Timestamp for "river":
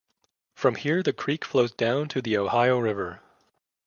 2.79-3.21